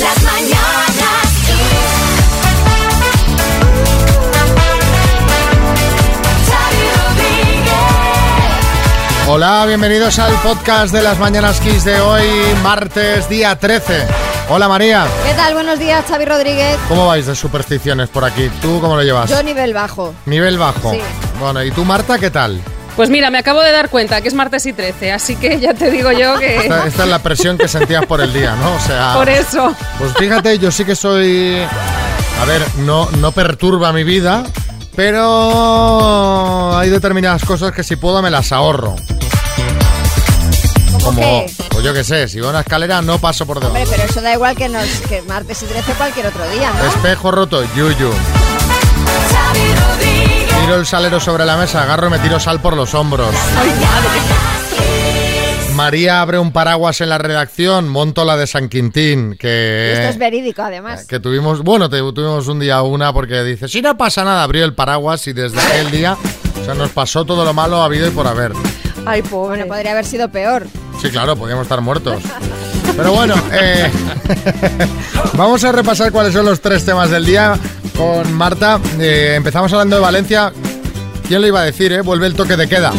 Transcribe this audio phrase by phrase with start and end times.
[0.00, 1.30] Las mañanas.
[9.28, 12.24] Hola, bienvenidos al podcast de las Mañanas Kiss de hoy,
[12.62, 14.06] martes, día 13.
[14.48, 15.54] Hola María, ¿Qué tal?
[15.54, 16.76] Buenos días, Xavi Rodríguez.
[16.88, 18.50] ¿cómo vais de supersticiones por aquí?
[18.60, 19.30] ¿Tú cómo lo llevas?
[19.30, 20.12] Yo nivel bajo.
[20.26, 20.90] Nivel bajo.
[20.90, 21.00] Sí.
[21.38, 22.60] Bueno, ¿y tú Marta qué tal?
[22.96, 25.74] Pues mira, me acabo de dar cuenta que es martes y 13, así que ya
[25.74, 26.56] te digo yo que...
[26.58, 28.74] Esta, esta es la presión que sentías por el día, ¿no?
[28.74, 29.74] O sea, Por eso.
[29.98, 31.62] pues fíjate, yo sí que soy...
[32.40, 34.44] A ver, no, no perturba mi vida,
[34.96, 38.96] pero hay determinadas cosas que si puedo me las ahorro.
[41.04, 43.78] ¿Cómo Como, pues yo qué sé, si voy a una escalera no paso por debajo.
[43.78, 46.84] Hombre, pero eso da igual que, nos, que martes y 13 cualquier otro día, ¿no?
[46.84, 48.10] Espejo roto, yuyu.
[50.60, 53.34] Tiro el salero sobre la mesa, agarro y me tiro sal por los hombros.
[55.74, 60.18] María abre un paraguas en la redacción, monto la de San Quintín, que, Esto es
[60.18, 61.06] verídico, además.
[61.06, 64.64] que tuvimos, bueno, te- tuvimos un día una porque dice, si no pasa nada, abrió
[64.64, 66.16] el paraguas y desde aquel día,
[66.60, 68.52] o sea, nos pasó todo lo malo habido y por haber.
[69.06, 69.56] Ay, pobre.
[69.56, 70.66] Bueno, podría haber sido peor.
[71.00, 72.22] Sí, claro, podíamos estar muertos.
[72.94, 73.90] Pero bueno, eh,
[75.32, 77.58] vamos a repasar cuáles son los tres temas del día
[78.00, 78.80] con Marta.
[78.98, 80.52] Eh, empezamos hablando de Valencia.
[81.28, 82.00] ¿Quién lo iba a decir, eh?
[82.00, 82.92] Vuelve el toque de queda.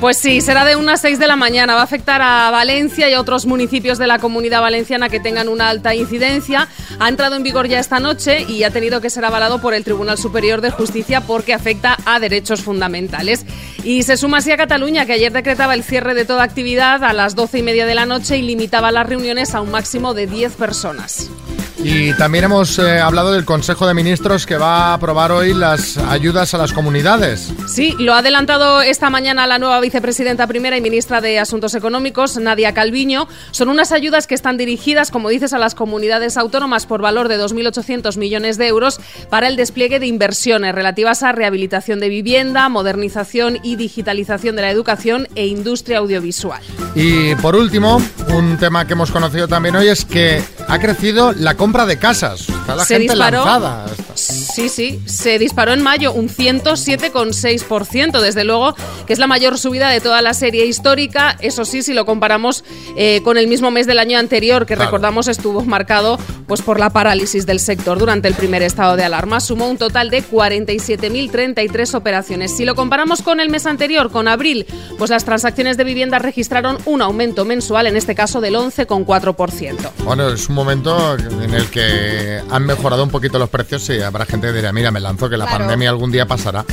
[0.00, 1.74] Pues sí, será de unas 6 de la mañana.
[1.74, 5.48] Va a afectar a Valencia y a otros municipios de la comunidad valenciana que tengan
[5.48, 6.66] una alta incidencia.
[6.98, 9.84] Ha entrado en vigor ya esta noche y ha tenido que ser avalado por el
[9.84, 13.46] Tribunal Superior de Justicia porque afecta a derechos fundamentales.
[13.84, 17.12] Y se suma así a Cataluña, que ayer decretaba el cierre de toda actividad a
[17.12, 20.26] las 12 y media de la noche y limitaba las reuniones a un máximo de
[20.26, 21.30] 10 personas.
[21.78, 25.98] Y también hemos eh, hablado del Consejo de Ministros que va a aprobar hoy las
[25.98, 27.52] ayudas a las comunidades.
[27.66, 32.36] Sí, lo ha adelantado esta mañana la nueva vicepresidenta primera y ministra de Asuntos Económicos,
[32.36, 33.28] Nadia Calviño.
[33.50, 37.40] Son unas ayudas que están dirigidas, como dices, a las comunidades autónomas por valor de
[37.40, 43.58] 2.800 millones de euros para el despliegue de inversiones relativas a rehabilitación de vivienda, modernización
[43.62, 46.62] y digitalización de la educación e industria audiovisual.
[46.94, 51.54] Y por último, un tema que hemos conocido también hoy es que ha crecido la
[51.54, 52.48] compra de casas.
[52.48, 53.44] Está la Se gente disparó.
[53.44, 53.86] lanzada.
[53.96, 58.74] Está- Sí, sí, se disparó en mayo un 107,6%, desde luego
[59.06, 62.64] que es la mayor subida de toda la serie histórica, eso sí, si lo comparamos
[62.96, 64.88] eh, con el mismo mes del año anterior, que Claro.
[64.90, 69.40] recordamos estuvo marcado pues, por la parálisis del sector durante el primer estado de alarma,
[69.40, 72.56] sumó un total de 47.033 operaciones.
[72.56, 74.66] Si lo comparamos con el mes anterior, con abril,
[74.98, 79.90] pues las transacciones de vivienda registraron un aumento mensual, en este caso del 11,4%.
[80.04, 84.26] Bueno, es un momento en el que han mejorado un poquito los precios y habrá
[84.26, 85.60] gente que dirá, mira, me lanzo que la Claro.
[85.60, 86.64] pandemia algún día pasará.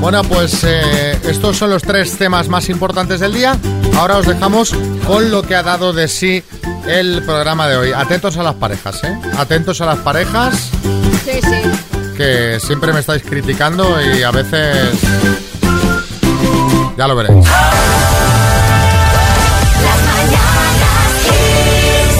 [0.00, 3.56] Bueno, pues eh, estos son los tres temas más importantes del día.
[3.96, 4.72] Ahora os dejamos
[5.06, 6.42] con lo que ha dado de sí
[6.86, 7.92] el programa de hoy.
[7.92, 9.18] Atentos a las parejas, ¿eh?
[9.36, 10.70] Atentos a las parejas
[11.24, 12.14] Sí, sí.
[12.16, 14.98] que siempre me estáis criticando y a veces...
[16.96, 17.46] Ya lo veréis.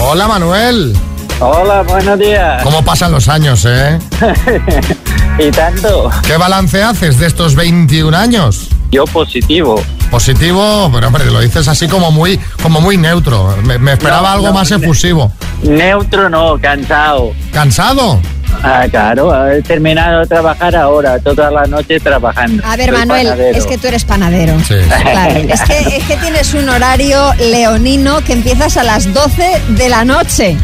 [0.01, 0.95] Hola Manuel,
[1.39, 2.61] Hola, buenos días.
[2.63, 3.97] ¿cómo pasan los años, eh?
[5.39, 6.09] ¿Y tanto?
[6.23, 8.67] ¿Qué balance haces de estos 21 años?
[8.91, 9.81] Yo positivo.
[10.11, 13.55] Positivo, pero hombre, lo dices así como muy, como muy neutro.
[13.63, 15.31] Me, me esperaba No, algo no, más efusivo.
[15.63, 17.31] Neutro no, cansado.
[17.53, 18.19] ¿Cansado?
[18.61, 22.61] Ah, claro, he terminado de trabajar ahora, toda la noche trabajando.
[22.65, 23.57] A ver, Soy Manuel, panadero.
[23.57, 24.59] es que tú eres panadero.
[24.67, 24.73] Sí.
[25.03, 29.87] Claro, es que, es que tienes un horario leonino que empiezas a las 12 de
[29.89, 30.57] la noche.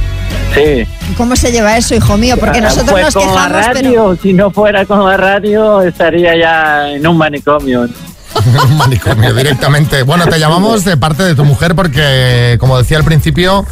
[0.54, 0.88] Sí.
[1.18, 2.38] ¿Cómo se lleva eso, hijo mío?
[2.40, 4.18] Porque nosotros pues nos con la quejamos, radio, pero...
[4.22, 7.88] si no fuera con la radio, estaría ya en un manicomio.
[8.70, 10.04] Un manicomio directamente.
[10.04, 13.66] Bueno, te llamamos de parte de tu mujer porque, como decía al principio,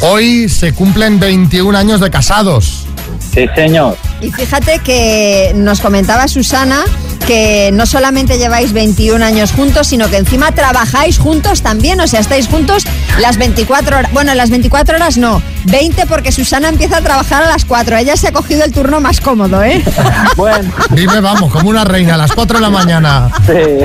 [0.00, 2.86] hoy se cumplen 21 años de casados.
[3.32, 3.96] Sí, señor.
[4.20, 6.84] Y fíjate que nos comentaba Susana
[7.26, 12.20] que no solamente lleváis 21 años juntos, sino que encima trabajáis juntos también, o sea,
[12.20, 12.84] estáis juntos
[13.20, 14.12] las 24 horas.
[14.12, 17.98] Bueno, las 24 horas no, 20 porque Susana empieza a trabajar a las 4.
[17.98, 19.84] Ella se ha cogido el turno más cómodo, ¿eh?
[20.36, 23.30] Bueno, Vive, vamos, como una reina a las 4 de la mañana.
[23.46, 23.84] sí.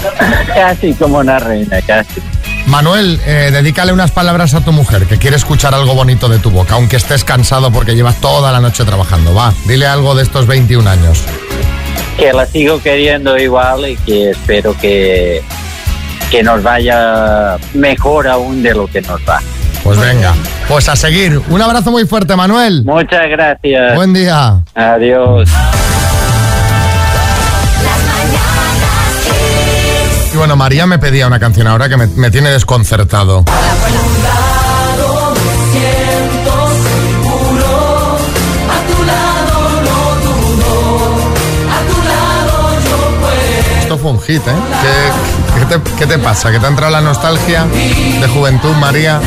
[0.54, 2.20] casi como una reina, casi.
[2.70, 6.52] Manuel, eh, dedícale unas palabras a tu mujer, que quiere escuchar algo bonito de tu
[6.52, 9.34] boca, aunque estés cansado porque llevas toda la noche trabajando.
[9.34, 11.24] Va, dile algo de estos 21 años.
[12.16, 15.42] Que la sigo queriendo igual y que espero que,
[16.30, 19.40] que nos vaya mejor aún de lo que nos va.
[19.82, 20.32] Pues venga,
[20.68, 21.40] pues a seguir.
[21.48, 22.84] Un abrazo muy fuerte, Manuel.
[22.84, 23.96] Muchas gracias.
[23.96, 24.62] Buen día.
[24.76, 25.50] Adiós.
[30.56, 33.44] María me pedía una canción ahora que me, tiene desconcertado.
[43.80, 45.39] Esto fue un hit, ¿eh?
[45.70, 46.50] Te, qué te pasa?
[46.50, 49.20] ¿Que te ha entrado la nostalgia de juventud, María?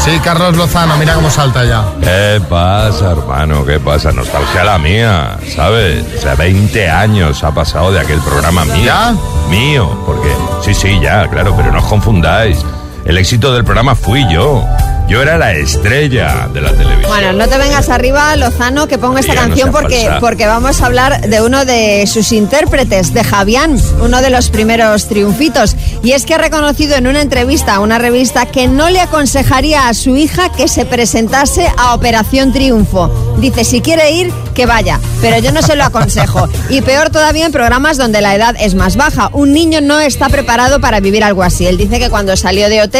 [0.00, 1.84] Sí, Carlos Lozano, mira cómo salta ya.
[2.00, 3.64] ¿Qué pasa, hermano?
[3.64, 4.12] ¿Qué pasa?
[4.12, 6.04] Nostalgia la mía, ¿sabes?
[6.18, 8.84] O sea, 20 años ha pasado de aquel programa mío.
[8.84, 9.14] ¿Ya?
[9.48, 10.28] Mío, porque...
[10.62, 12.58] Sí, sí, ya, claro, pero no os confundáis.
[13.04, 14.62] El éxito del programa fui yo.
[15.08, 17.08] Yo era la estrella de la televisión.
[17.08, 20.20] Bueno, no te vengas arriba, Lozano, que pongo esta no canción porque, falsa.
[20.20, 25.08] porque vamos a hablar de uno de sus intérpretes, de Javián, uno de los primeros
[25.08, 25.76] triunfitos.
[26.02, 29.88] Y es que ha reconocido en una entrevista a una revista que no le aconsejaría
[29.88, 33.10] a su hija que se presentase a Operación Triunfo.
[33.38, 36.50] Dice, si quiere ir, que vaya, pero yo no se lo aconsejo.
[36.68, 39.30] Y peor todavía en programas donde la edad es más baja.
[39.32, 41.66] Un niño no está preparado para vivir algo así.
[41.66, 42.96] Él dice que cuando salió de OT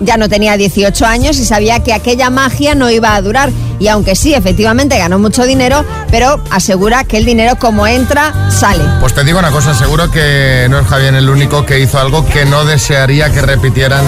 [0.00, 3.50] ya no tenía 18 años y sabía que aquella magia no iba a durar.
[3.78, 8.84] Y aunque sí, efectivamente ganó mucho dinero, pero asegura que el dinero como entra, sale.
[9.00, 12.26] Pues te digo una cosa, seguro que no es Javier el único que hizo algo
[12.26, 14.04] que no desearía que repitieran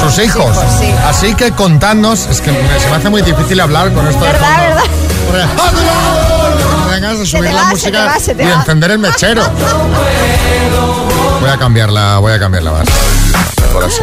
[0.00, 0.44] sus hijos.
[0.52, 0.94] hijos, sí.
[1.06, 4.48] Así que contadnos, es que se me hace muy difícil hablar con esto de ¿Verdad,
[4.48, 5.32] fondo.
[5.32, 5.54] verdad?
[7.18, 9.42] De subir la música va, y encender el mechero.
[11.40, 12.86] Voy a cambiarla, voy a cambiarla más.
[13.60, 14.00] Mejor así.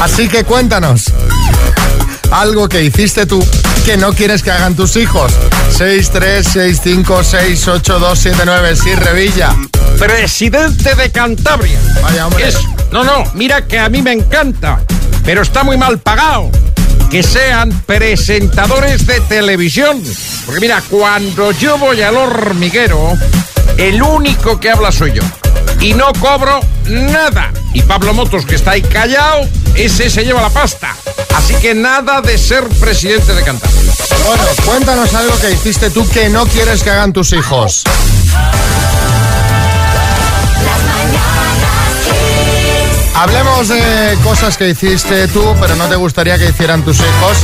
[0.00, 1.04] Así que cuéntanos.
[2.30, 3.44] Algo que hiciste tú
[3.84, 5.32] que no quieres que hagan tus hijos.
[5.76, 8.76] 6, 3, 6, 5, 6, 8, 2, 7, 9.
[8.76, 9.54] Sí, Revilla.
[9.98, 11.78] Presidente de Cantabria.
[12.02, 12.48] Vaya, hombre.
[12.48, 12.58] Es-
[12.92, 14.80] no, no, mira que a mí me encanta,
[15.24, 16.50] pero está muy mal pagado.
[17.10, 20.02] Que sean presentadores de televisión.
[20.44, 23.14] Porque mira, cuando yo voy al hormiguero,
[23.78, 25.22] el único que habla soy yo.
[25.80, 27.52] Y no cobro nada.
[27.72, 30.96] Y Pablo Motos, que está ahí callado, ese se lleva la pasta.
[31.36, 33.92] Así que nada de ser presidente de Cantabria.
[34.26, 37.84] Bueno, cuéntanos algo que hiciste tú que no quieres que hagan tus hijos.
[43.14, 47.38] Hablemos de cosas que hiciste tú, pero no te gustaría que hicieran tus hijos.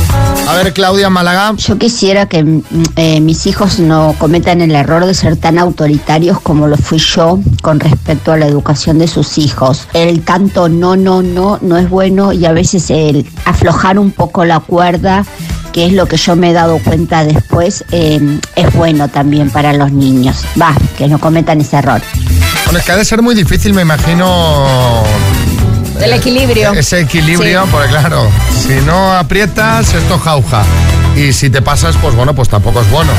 [0.47, 1.53] A ver, Claudia Málaga.
[1.57, 2.63] Yo quisiera que mm,
[2.95, 7.39] eh, mis hijos no cometan el error de ser tan autoritarios como lo fui yo
[7.61, 9.87] con respecto a la educación de sus hijos.
[9.93, 14.45] El tanto no, no, no, no es bueno y a veces el aflojar un poco
[14.45, 15.25] la cuerda,
[15.73, 19.73] que es lo que yo me he dado cuenta después, eh, es bueno también para
[19.73, 20.37] los niños.
[20.59, 22.01] Va, que no cometan ese error.
[22.63, 25.03] Bueno, es que ha de ser muy difícil, me imagino.
[26.01, 26.73] El eh, equilibrio.
[26.73, 27.69] Ese equilibrio, Sí.
[27.71, 30.63] porque claro, si no aprietas, esto jauja.
[31.15, 33.11] Y si te pasas, pues bueno, pues tampoco es bueno.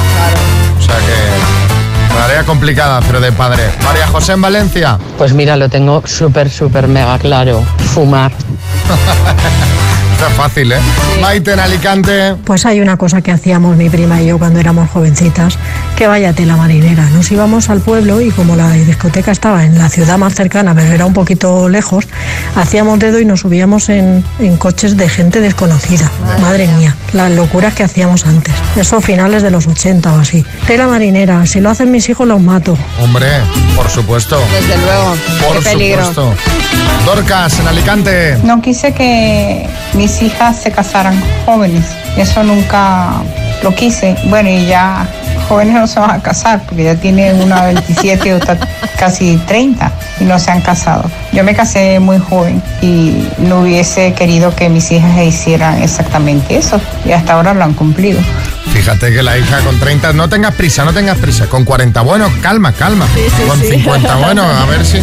[0.79, 2.17] O sea que.
[2.17, 3.63] Tarea complicada, pero de padre.
[3.85, 4.99] María José en Valencia.
[5.19, 7.63] Pues mira, lo tengo súper, súper mega claro.
[7.95, 8.33] Fumar.
[10.17, 10.79] Está fácil, ¿eh?
[11.21, 12.37] Maite en Alicante.
[12.43, 15.59] Pues hay una cosa que hacíamos mi prima y yo cuando éramos jovencitas,
[15.95, 17.03] que vaya tela marinera.
[17.11, 20.91] Nos íbamos al pueblo y como la discoteca estaba en la ciudad más cercana, pero
[20.91, 22.07] era un poquito lejos,
[22.55, 26.11] hacíamos dedo y nos subíamos en, en coches de gente desconocida.
[26.41, 28.55] Madre mía, las locuras que hacíamos antes.
[28.75, 30.47] Eso finales de los 80 o así.
[30.67, 32.75] Tela marinera, si lo hacen mis hijos los mato.
[33.03, 33.29] Hombre,
[33.77, 34.41] por supuesto.
[34.51, 35.15] Desde luego.
[35.47, 36.07] Por Qué peligro.
[36.07, 36.35] supuesto.
[37.05, 38.39] Dorcas en Alicante.
[38.43, 39.69] No quise que
[40.07, 41.85] mis hijas se casaran jóvenes.
[42.17, 43.09] Eso nunca
[43.65, 44.15] lo quise.
[44.27, 45.05] Bueno, y ya
[45.49, 48.57] jóvenes no se van a casar porque ya tienen una 27 o ta-
[49.01, 51.11] casi 30 y no se han casado.
[51.33, 56.81] Yo me casé muy joven y no hubiese querido que mis hijas hicieran exactamente eso
[57.05, 58.21] y hasta ahora lo han cumplido.
[58.73, 61.47] Fíjate que la hija con 30, no tengas prisa, no tengas prisa.
[61.47, 63.07] Con 40, bueno, calma, calma.
[63.49, 64.99] con 50, bueno, a ver si.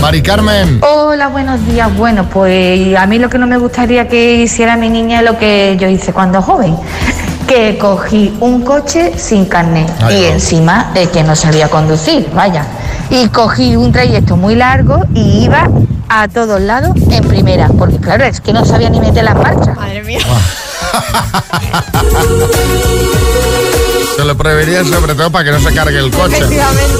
[0.00, 0.80] Mari Carmen.
[0.82, 1.94] Hola, buenos días.
[1.96, 5.36] Bueno, pues a mí lo que no me gustaría que hiciera mi niña es lo
[5.38, 6.76] que yo hice cuando joven.
[7.46, 10.26] Que cogí un coche sin carnet Ay, y no.
[10.34, 12.64] encima de que no sabía conducir, vaya.
[13.10, 15.68] Y cogí un trayecto muy largo y iba
[16.08, 19.76] a todos lados en primera, porque claro, es que no sabía ni meter las marchas.
[19.76, 20.20] Madre mía.
[24.16, 26.36] Te lo prohibiría sobre todo para que no se cargue el coche.
[26.36, 26.94] Efectivamente.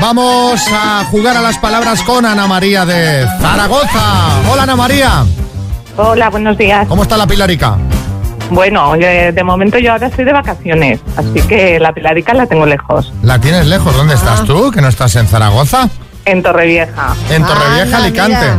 [0.00, 4.40] Vamos a jugar a las palabras con Ana María de Zaragoza.
[4.50, 5.24] Hola Ana María.
[5.96, 6.86] Hola, buenos días.
[6.88, 7.78] ¿Cómo está la Pilarica?
[8.50, 12.66] Bueno, eh, de momento yo ahora estoy de vacaciones, así que la pilarica la tengo
[12.66, 13.96] lejos, La tienes lejos.
[13.96, 14.70] ¿Dónde estás tú?
[14.70, 15.88] ¿Que no estás en Zaragoza?
[16.26, 17.14] en Torrevieja.
[17.30, 18.30] En Torrevieja, Anda, Alicante.
[18.38, 18.58] mira.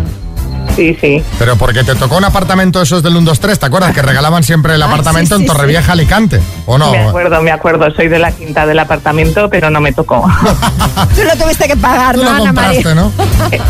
[0.76, 1.24] Sí, sí.
[1.40, 3.94] Pero porque te tocó un apartamento esos del 1, 2, 3, ¿te acuerdas?
[3.94, 6.42] Que regalaban siempre el Ah, apartamento sí, en sí, Torrevieja, Alicante.
[6.66, 6.92] ¿O no?
[6.92, 7.90] Me acuerdo, me acuerdo.
[7.96, 10.28] Soy de la quinta del apartamento, pero no me tocó.
[11.16, 12.84] Tú lo tuviste que pagar, Tú ¿no, lo Ana María?
[12.84, 13.12] compraste, ¿no?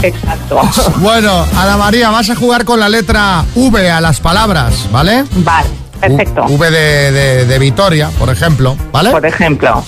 [0.01, 0.61] Exacto.
[0.97, 5.23] Bueno, Ana María, vas a jugar con la letra V a las palabras, ¿vale?
[5.35, 5.67] Vale.
[5.99, 6.45] Perfecto.
[6.45, 9.11] V de, de- de Vitoria, por ejemplo, ¿vale?
[9.11, 9.83] Por ejemplo.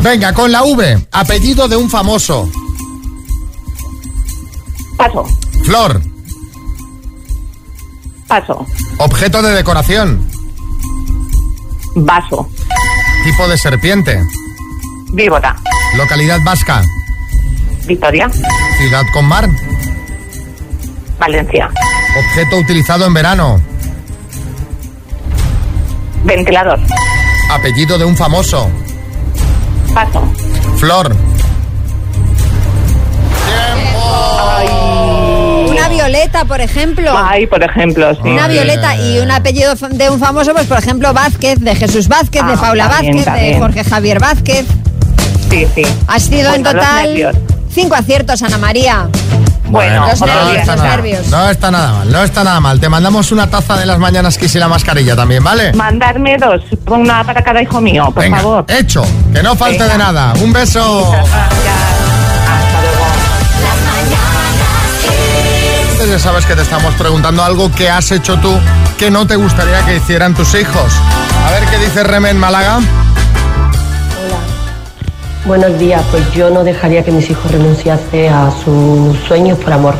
[0.00, 2.48] Venga, con la V, apellido de un famoso.
[4.96, 5.24] Paso.
[5.64, 6.00] Flor,
[8.26, 8.66] Paso.
[8.98, 10.28] objeto de decoración.
[11.96, 12.48] Vaso.
[13.24, 14.20] Tipo de serpiente.
[15.12, 15.56] Víbora.
[15.96, 16.82] Localidad vasca.
[17.86, 18.28] Victoria.
[18.78, 19.48] Ciudad con mar.
[21.18, 21.70] Valencia.
[22.18, 23.60] Objeto utilizado en verano.
[26.28, 26.78] Ventilador.
[27.50, 28.68] Apellido de un famoso.
[29.94, 30.22] Paso.
[30.76, 31.16] Flor.
[35.70, 37.10] Una violeta, por ejemplo.
[37.16, 38.20] Ay, por ejemplo, sí.
[38.28, 42.44] Una violeta y un apellido de un famoso, pues por ejemplo Vázquez, de Jesús Vázquez,
[42.44, 43.58] de Ah, Paula también, Vázquez, de.
[43.58, 44.66] Jorge Javier Vázquez.
[45.50, 45.82] Sí, sí.
[46.06, 47.38] Has sido en Bueno, total
[47.72, 49.08] cinco aciertos, Ana María.
[49.68, 50.60] Bueno, Los otro nervios, día.
[50.60, 51.26] está los nada, nervios.
[51.28, 52.80] no está nada mal, no está nada mal.
[52.80, 55.72] Te mandamos una taza de las mañanas Kiss y la mascarilla también, ¿vale?
[55.74, 58.64] Mandarme dos, una para cada hijo mío, por Venga, favor.
[58.68, 59.92] hecho, que no falte Venga.
[59.92, 60.32] de nada.
[60.40, 61.12] Un beso.
[66.08, 68.56] Ya sabes que te estamos preguntando algo que has hecho tú
[68.96, 70.92] que no te gustaría que hicieran tus hijos.
[71.46, 72.78] A ver qué dice Remen Málaga.
[75.48, 79.94] Buenos días, pues yo no dejaría que mis hijos renunciasen a sus sueños por amor,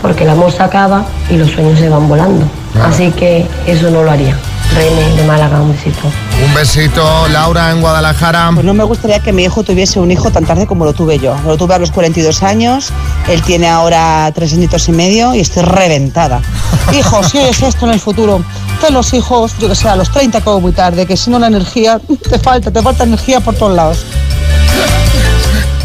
[0.00, 2.46] porque el amor se acaba y los sueños se van volando.
[2.82, 4.34] Así que eso no lo haría.
[4.74, 6.10] René de Málaga, un besito.
[6.42, 8.50] Un besito, Laura en Guadalajara.
[8.54, 11.18] Pues no me gustaría que mi hijo tuviese un hijo tan tarde como lo tuve
[11.18, 11.36] yo.
[11.44, 12.94] Lo tuve a los 42 años,
[13.28, 16.40] él tiene ahora tres añitos y medio y estoy reventada.
[16.98, 18.42] Hijo, si es esto en el futuro,
[18.80, 21.38] ten los hijos, yo que sé, a los 30 como muy tarde, que si no
[21.38, 24.06] la energía te falta, te falta energía por todos lados.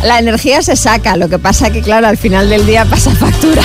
[0.03, 3.61] La energía se saca, lo que pasa que claro, al final del día pasa factura.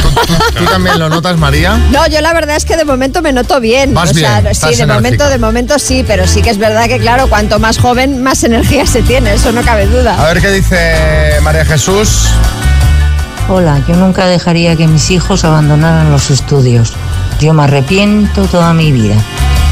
[0.56, 1.80] ¿Tú también lo notas, María?
[1.90, 3.94] No, yo la verdad es que de momento me noto bien.
[3.94, 6.58] Vas o sea, bien, sí, estás de momento, de momento sí, pero sí que es
[6.58, 10.20] verdad que claro, cuanto más joven, más energía se tiene, eso no cabe duda.
[10.20, 12.28] A ver qué dice María Jesús.
[13.48, 16.92] Hola, yo nunca dejaría que mis hijos abandonaran los estudios.
[17.40, 19.14] Yo me arrepiento toda mi vida.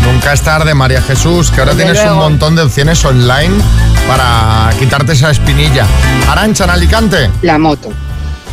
[0.04, 3.54] Nunca es tarde, María Jesús, que ahora Desde tienes un montón de opciones online
[4.06, 5.86] para quitarte esa espinilla.
[6.28, 7.30] Arancha en Alicante.
[7.42, 7.90] La moto.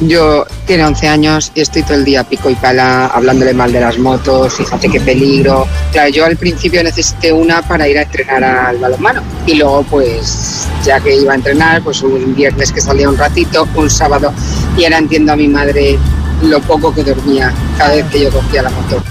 [0.02, 3.82] Yo tiene 11 años y estoy todo el día pico y pala hablándole mal de
[3.82, 5.68] las motos, fíjate qué peligro.
[5.92, 10.68] Claro, yo al principio necesité una para ir a entrenar al balonmano y luego pues
[10.84, 14.34] ya que iba a entrenar, pues un viernes que salía un ratito, un sábado
[14.76, 16.00] y ahora entiendo a mi madre
[16.42, 19.04] lo poco que dormía cada vez que yo cogía la moto.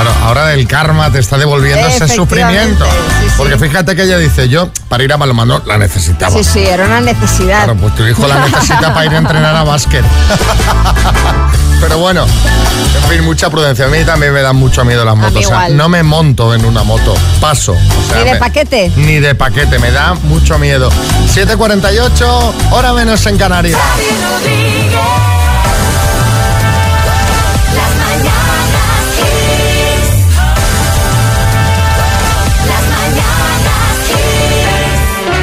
[0.00, 2.84] Claro, ahora el karma te está devolviendo ese sufrimiento.
[2.84, 2.90] sí,
[3.26, 3.32] sí.
[3.36, 6.32] Porque fíjate que ella dice, yo para ir a balonmano la necesitaba.
[6.32, 7.64] Sí, sí, era una necesidad.
[7.64, 10.04] Claro, pues tu hijo la necesita para ir a entrenar a básquet.
[11.80, 13.86] Pero bueno, en fin, mucha prudencia.
[13.86, 15.34] A mí también me dan mucho miedo las motos.
[15.34, 17.72] mí O sea, no me monto en una moto, paso.
[17.72, 18.92] O sea, ¿Ni de me- paquete?
[18.96, 20.90] Ni de paquete, me da mucho miedo.
[21.34, 23.78] 7.48, hora menos en Canarias.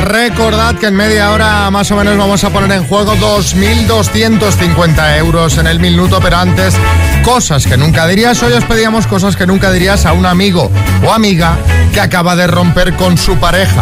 [0.05, 5.57] Recordad que en media hora más o menos vamos a poner en juego 2.250 euros
[5.57, 6.75] en el minuto, pero antes,
[7.23, 8.43] cosas que nunca dirías.
[8.43, 10.69] Hoy os pedíamos cosas que nunca dirías a un amigo
[11.03, 11.57] o amiga
[11.91, 13.81] que acaba de romper con su pareja.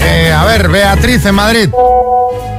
[0.00, 1.70] Eh, a ver, Beatriz en Madrid.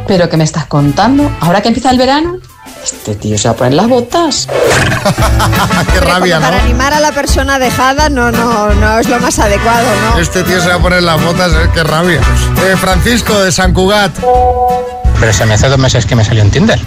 [0.07, 1.29] ¿Pero qué me estás contando?
[1.41, 2.37] ¿Ahora que empieza el verano?
[2.83, 4.47] Este tío se va a poner las botas.
[5.93, 6.63] Qué rabia, Para ¿no?
[6.63, 10.19] animar a la persona dejada no, no, no es lo más adecuado, ¿no?
[10.19, 12.19] Este tío se va a poner las botas, eh, qué rabia.
[12.65, 14.11] Eh, Francisco de San Cugat.
[15.19, 16.79] Pero se me hace dos meses que me salió en Tinder.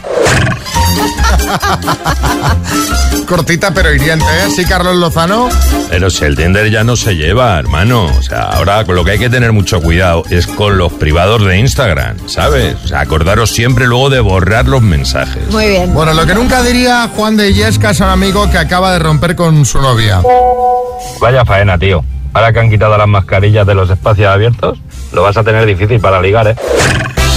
[3.27, 4.51] Cortita pero hiriente, ¿eh?
[4.55, 5.49] Sí, Carlos Lozano.
[5.89, 8.07] Pero si el Tinder ya no se lleva, hermano.
[8.07, 11.45] O sea, ahora con lo que hay que tener mucho cuidado es con los privados
[11.45, 12.77] de Instagram, ¿sabes?
[12.85, 15.43] O sea, acordaros siempre luego de borrar los mensajes.
[15.51, 15.95] Muy bien.
[15.95, 19.37] Bueno, lo que nunca diría Juan de Illesca es un amigo que acaba de romper
[19.37, 20.21] con su novia.
[21.21, 22.05] Vaya faena, tío.
[22.35, 24.79] Ahora que han quitado las mascarillas de los espacios abiertos,
[25.13, 26.57] lo vas a tener difícil para ligar, ¿eh?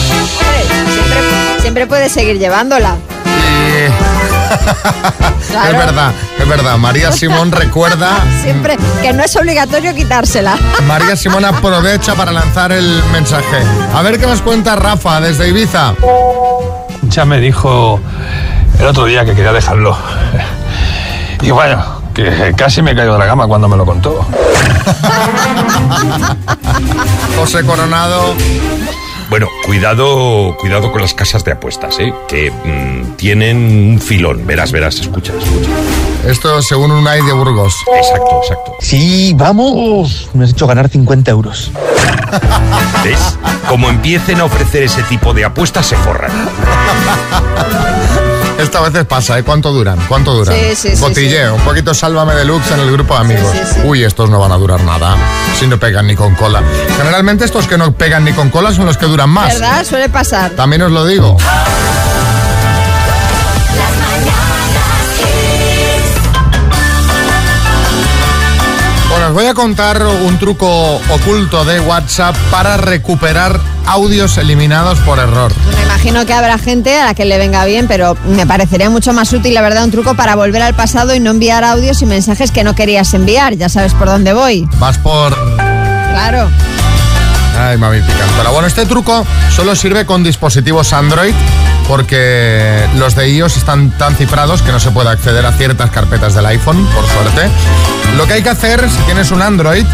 [0.09, 2.95] Siempre, siempre puedes seguir llevándola.
[5.49, 5.71] Claro.
[5.71, 6.77] Es verdad, es verdad.
[6.77, 8.17] María Simón recuerda.
[8.43, 10.57] Siempre, que no es obligatorio quitársela.
[10.87, 13.57] María Simón aprovecha para lanzar el mensaje.
[13.93, 15.93] A ver qué nos cuenta Rafa desde Ibiza.
[17.09, 17.99] Ya me dijo
[18.79, 19.97] el otro día que quería dejarlo.
[21.41, 24.25] Y bueno, que casi me caigo de la cama cuando me lo contó.
[27.37, 28.35] José Coronado.
[29.29, 32.13] Bueno, cuidado, cuidado con las casas de apuestas, ¿eh?
[32.27, 34.45] Que mm, tienen un filón.
[34.45, 35.69] Verás, verás, escucha, escucha.
[36.25, 37.75] Esto según Unai de Burgos.
[37.97, 38.75] Exacto, exacto.
[38.79, 40.29] Sí, vamos.
[40.33, 41.71] Me has hecho ganar 50 euros.
[43.03, 43.37] ¿Ves?
[43.67, 46.31] Como empiecen a ofrecer ese tipo de apuestas, se forran.
[48.59, 49.43] Esta a veces pasa, ¿eh?
[49.43, 49.99] ¿Cuánto duran?
[50.07, 50.55] ¿Cuánto duran?
[50.55, 53.51] Sí, sí, sí, Cotilleo, un poquito sálvame deluxe en el grupo de amigos.
[53.51, 53.81] Sí, sí, sí.
[53.83, 55.15] Uy, estos no van a durar nada.
[55.59, 56.63] Si no pegan ni con cola.
[56.97, 59.53] Generalmente estos que no pegan ni con cola son los que duran más.
[59.53, 59.85] ¿Verdad?
[59.85, 60.51] Suele pasar.
[60.51, 61.37] También os lo digo.
[69.37, 75.53] Voy a contar un truco oculto de WhatsApp para recuperar audios eliminados por error.
[75.75, 79.13] Me imagino que habrá gente a la que le venga bien, pero me parecería mucho
[79.13, 82.07] más útil, la verdad, un truco para volver al pasado y no enviar audios y
[82.07, 83.55] mensajes que no querías enviar.
[83.57, 84.67] Ya sabes por dónde voy.
[84.79, 85.35] Vas por...
[85.35, 86.49] Claro.
[87.57, 88.49] Ay, mami picantora.
[88.51, 91.33] Bueno, este truco solo sirve con dispositivos Android
[91.87, 96.35] porque los de iOS están tan cifrados que no se puede acceder a ciertas carpetas
[96.35, 97.49] del iPhone, por suerte.
[98.17, 99.85] Lo que hay que hacer si tienes un Android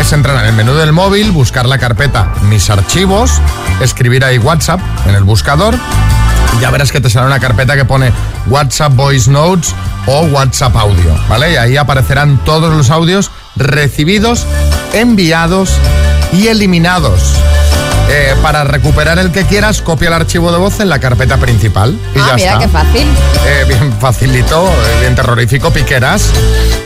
[0.00, 3.32] es entrar en el menú del móvil, buscar la carpeta Mis archivos,
[3.80, 5.76] escribir ahí WhatsApp en el buscador
[6.60, 8.12] ya verás que te sale una carpeta que pone
[8.46, 9.74] WhatsApp Voice Notes
[10.06, 11.52] o WhatsApp Audio, ¿vale?
[11.52, 14.46] Y ahí aparecerán todos los audios recibidos,
[14.92, 15.70] enviados
[16.32, 17.34] y eliminados.
[18.12, 21.96] Eh, para recuperar el que quieras, copia el archivo de voz en la carpeta principal.
[22.14, 22.58] Y ah, ya mira está.
[22.58, 23.08] qué fácil.
[23.46, 26.30] Eh, bien facilito, eh, bien terrorífico, piqueras.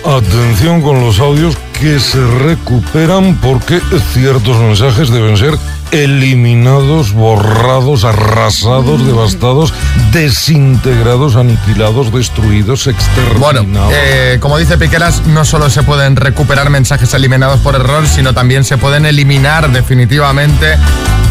[0.04, 3.80] Atención con los audios que se recuperan porque
[4.12, 5.56] ciertos mensajes deben ser
[5.90, 9.72] eliminados, borrados, arrasados, devastados,
[10.12, 13.40] desintegrados, aniquilados, destruidos, exterminados.
[13.40, 18.32] Bueno, eh, como dice Piqueras, no solo se pueden recuperar mensajes eliminados por error, sino
[18.34, 20.76] también se pueden eliminar definitivamente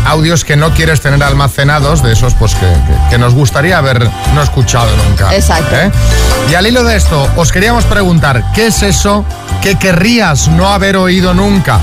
[0.06, 4.10] audios que no quieres tener almacenados, de esos pues que, que- que nos gustaría haber
[4.36, 5.34] no escuchado nunca.
[5.36, 5.76] Exacto.
[5.76, 5.92] ¿eh?
[6.52, 9.24] Y al hilo de esto, os queríamos preguntar, ¿qué es eso
[9.62, 11.80] que querrías no haber oído nunca?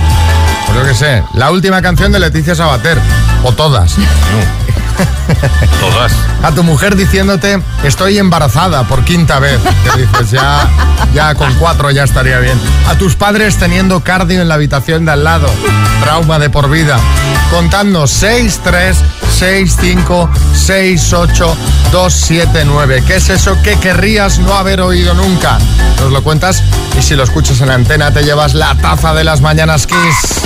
[0.72, 2.96] Pues yo qué sé, la última canción de Leticia Sabater,
[3.42, 3.96] o todas.
[5.81, 6.13] Todas.
[6.43, 9.59] A tu mujer diciéndote, estoy embarazada por quinta vez.
[9.85, 10.69] Que dices, ya,
[11.15, 12.59] ya con cuatro ya estaría bien.
[12.89, 15.49] A tus padres teniendo cardio en la habitación de al lado.
[16.03, 16.99] Trauma de por vida.
[17.51, 18.97] Contando 6, 3,
[19.39, 21.57] 6, 5, 6, 8,
[21.93, 23.05] 2, 7, 9.
[23.07, 25.59] ¿Qué es eso que querrías no haber oído nunca?
[26.01, 26.63] Nos lo cuentas
[26.99, 30.41] y si lo escuchas en la antena te llevas la taza de las mañanas Kiss.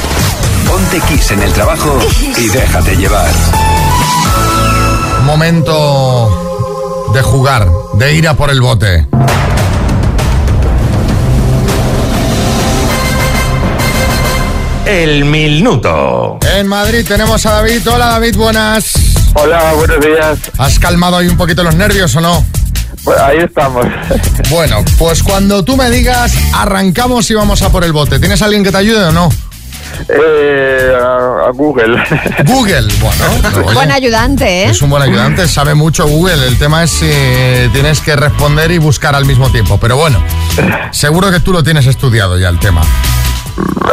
[0.66, 1.98] Ponte Kiss en el trabajo
[2.36, 3.30] y déjate llevar.
[5.24, 9.06] Momento de jugar, de ir a por el bote.
[14.86, 16.38] El minuto.
[16.56, 17.88] En Madrid tenemos a David.
[17.88, 18.92] Hola David, buenas.
[19.34, 20.38] Hola, buenos días.
[20.58, 22.44] ¿Has calmado ahí un poquito los nervios o no?
[23.02, 23.86] Pues ahí estamos.
[24.50, 28.18] Bueno, pues cuando tú me digas, arrancamos y vamos a por el bote.
[28.18, 29.28] ¿Tienes alguien que te ayude o no?
[30.08, 31.96] Eh, a, a Google.
[32.44, 33.24] Google, bueno.
[33.64, 34.70] oye, Buen ayudante, ¿eh?
[34.70, 36.46] Es un buen ayudante, sabe mucho Google.
[36.46, 37.10] El tema es si
[37.72, 39.78] tienes que responder y buscar al mismo tiempo.
[39.78, 40.22] Pero bueno,
[40.90, 42.82] seguro que tú lo tienes estudiado ya el tema.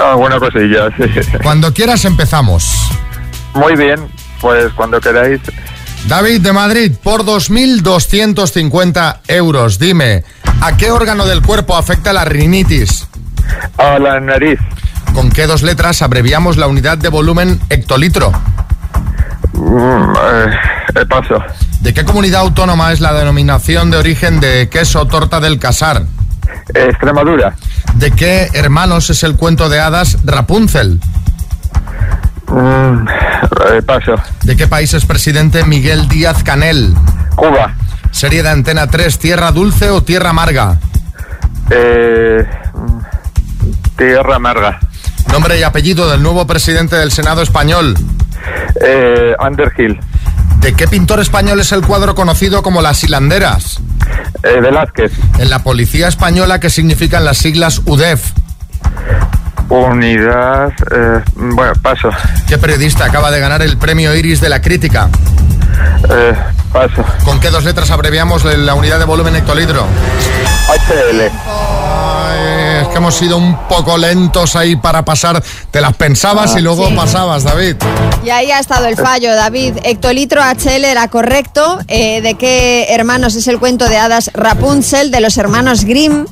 [0.04, 1.04] Alguna cosilla, sí.
[1.44, 2.66] Cuando quieras empezamos.
[3.54, 4.10] Muy bien,
[4.40, 5.42] pues cuando queráis.
[6.08, 10.24] David de Madrid, por 2.250 euros, dime,
[10.62, 13.08] ¿a qué órgano del cuerpo afecta la rinitis?
[13.78, 14.60] A la nariz.
[15.14, 18.32] ¿Con qué dos letras abreviamos la unidad de volumen hectolitro?
[19.54, 20.14] Mm,
[20.96, 21.44] eh, paso.
[21.82, 26.04] ¿De qué comunidad autónoma es la denominación de origen de queso torta del casar?
[26.74, 27.56] Extremadura.
[27.96, 31.00] ¿De qué hermanos es el cuento de hadas Rapunzel?
[32.48, 34.16] Mm, eh, paso.
[34.44, 36.94] ¿De qué país es presidente Miguel Díaz Canel?
[37.36, 37.74] Cuba.
[38.12, 40.78] Serie de Antena 3, ¿tierra dulce o tierra amarga?
[41.70, 44.80] Eh, mm, tierra amarga.
[45.32, 47.96] Nombre y apellido del nuevo presidente del Senado español.
[48.82, 50.00] Eh, Underhill.
[50.60, 53.80] ¿De qué pintor español es el cuadro conocido como Las Hilanderas?
[54.44, 55.12] Eh, Velázquez.
[55.40, 58.32] En la policía española, ¿qué significan las siglas UDEF?
[59.70, 60.74] Unidad.
[60.92, 62.10] eh, bueno, paso.
[62.48, 65.10] ¿Qué periodista acaba de ganar el premio Iris de la crítica?
[66.10, 66.34] Eh,
[66.74, 67.06] paso.
[67.24, 69.86] ¿Con qué dos letras abreviamos la unidad de volumen hectolitro?
[70.68, 71.32] HL.
[72.92, 75.42] Que hemos sido un poco lentos ahí para pasar.
[75.72, 76.94] Te las pensabas y luego Sí.
[76.96, 77.76] pasabas, David.
[78.24, 79.78] Y ahí ha estado el fallo, David.
[79.84, 81.80] Hectolitro HL era correcto.
[81.88, 85.10] Eh, ¿De qué hermanos es el cuento de hadas Rapunzel?
[85.10, 86.26] De los hermanos Grimm.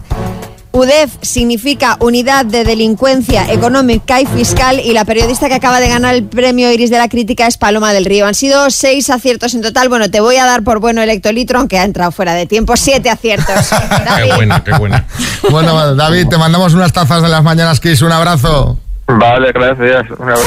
[0.71, 6.13] UDEF significa Unidad de Delincuencia Económica y Fiscal y la periodista que acaba de ganar
[6.13, 8.27] el premio Iris de la Crítica es Paloma del Río.
[8.27, 9.89] Han sido seis aciertos en total.
[9.89, 12.77] Bueno, te voy a dar por bueno el hectolitro, aunque ha entrado fuera de tiempo.
[12.77, 13.55] Siete aciertos.
[14.23, 15.05] Qué buena, qué buena.
[15.49, 18.01] Bueno, David, te mandamos unas tazas de las mañanas Kiss.
[18.01, 18.77] Un abrazo.
[19.07, 20.09] Vale, gracias.
[20.11, 20.43] Un abrazo.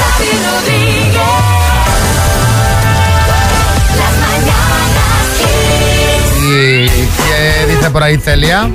[6.45, 8.69] ¿Y qué dice por ahí Celia?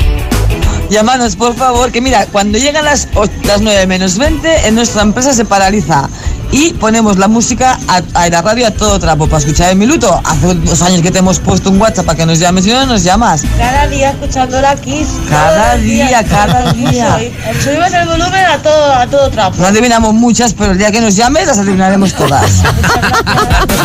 [0.90, 3.08] Llamanos, por favor, que mira, cuando llegan las,
[3.44, 6.08] las 9 menos 20, en nuestra empresa se paraliza
[6.50, 10.18] y ponemos la música a, a la radio a todo trapo para escuchar el minuto.
[10.24, 12.86] Hace dos años que te hemos puesto un WhatsApp para que nos llames y no
[12.86, 13.42] nos llamas.
[13.58, 15.08] Cada día escuchando la Kiss.
[15.28, 17.18] Cada día, cada día.
[17.62, 19.56] Subimos el volumen a todo, a todo trapo.
[19.58, 22.50] No adivinamos muchas, pero el día que nos llames las adivinaremos todas.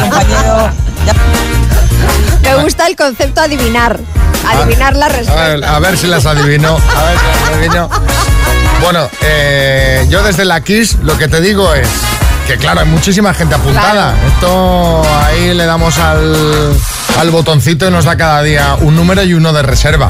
[0.01, 0.69] Compañero,
[2.43, 3.99] Me gusta el concepto adivinar.
[4.47, 6.77] Adivinar la A ver, a ver si las adivino.
[6.95, 7.89] A ver si las adivino.
[8.81, 11.87] Bueno, eh, yo desde la Kiss lo que te digo es
[12.47, 14.15] que, claro, hay muchísima gente apuntada.
[14.27, 16.75] Esto ahí le damos al,
[17.19, 20.07] al botoncito y nos da cada día un número y uno de reserva.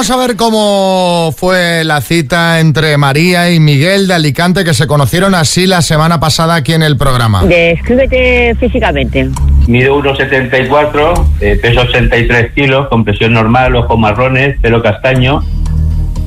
[0.02, 4.88] Vamos a ver cómo fue la cita entre María y Miguel de Alicante que se
[4.88, 7.44] conocieron así la semana pasada aquí en el programa.
[7.44, 9.30] Descríbete físicamente.
[9.68, 15.44] Mido 1,74, eh, peso 83 kilos, con presión normal, ojos marrones, pelo castaño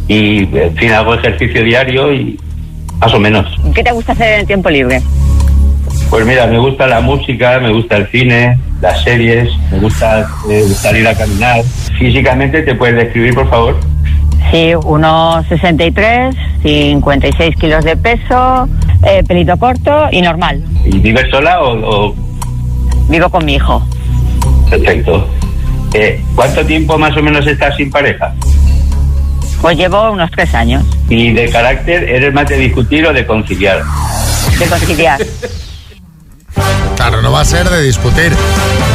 [0.07, 2.39] y, en fin, hago ejercicio diario y
[3.01, 3.45] más o menos.
[3.75, 5.03] ¿Qué te gusta hacer en el tiempo libre?
[6.11, 10.63] Pues mira, me gusta la música, me gusta el cine, las series, me gusta eh,
[10.63, 11.65] salir a caminar.
[12.09, 13.81] Físicamente, ¿te puedes describir, por favor?
[14.51, 18.69] Sí, unos 63, 56 kilos de peso,
[19.09, 20.63] eh, pelito corto y normal.
[20.85, 22.09] ¿Y vives sola o...?
[22.11, 22.15] o-
[23.09, 23.83] Vivo con mi hijo.
[24.69, 25.27] Perfecto.
[25.95, 28.35] Eh, ¿Cuánto tiempo más o menos estás sin pareja?
[29.63, 33.81] Pues llevo unos tres años ¿Y de carácter eres más de discutir o de conciliar?
[34.59, 35.19] de conciliar.
[37.07, 38.35] Claro, no va a ser de discutir.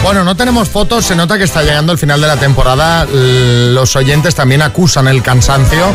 [0.02, 3.06] Bueno, no tenemos fotos, se nota que está llegando el final de la temporada.
[3.06, 5.86] Los oyentes también acusan el cansancio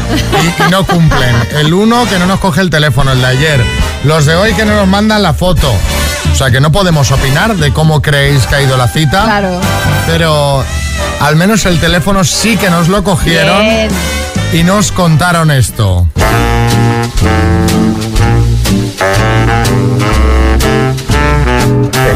[0.41, 1.35] y, y no cumplen.
[1.57, 3.65] El uno que no nos coge el teléfono, el de ayer.
[4.05, 5.75] Los de hoy que no nos mandan la foto.
[6.33, 9.25] O sea que no podemos opinar de cómo creéis que ha ido la cita.
[9.25, 9.61] Claro.
[10.07, 10.65] Pero
[11.19, 13.89] al menos el teléfono sí que nos lo cogieron Bien.
[14.53, 16.07] y nos contaron esto.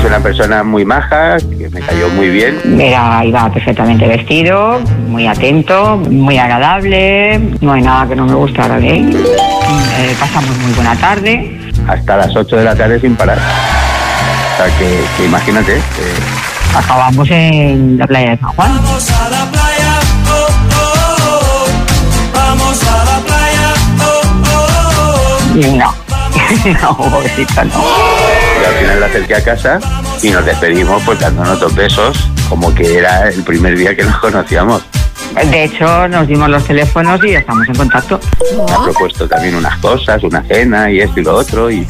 [0.09, 2.81] Una persona muy maja, que me cayó muy bien.
[2.81, 7.39] Era, iba perfectamente vestido, muy atento, muy agradable.
[7.61, 9.27] No hay nada que no me gustara de él.
[9.99, 11.61] Eh, pasamos muy buena tarde.
[11.87, 13.39] Hasta las 8 de la tarde sin parar.
[13.39, 15.77] O sea que, que imagínate.
[15.77, 15.83] eh,
[16.77, 18.71] Acabamos en la playa de San Juan.
[18.77, 21.67] Vamos a la playa, oh, oh, oh.
[22.35, 23.75] Vamos a la playa.
[25.55, 25.93] Y no,
[26.83, 28.18] no, pobrecito, no.
[28.79, 29.81] Final la acerqué a casa
[30.23, 34.17] y nos despedimos pues dándonos otros besos, como que era el primer día que nos
[34.21, 34.83] conocíamos.
[35.51, 38.21] De hecho, nos dimos los teléfonos y ya estamos en contacto.
[38.57, 41.71] Me ha propuesto también unas cosas, una cena y esto y lo otro.
[41.71, 41.87] Y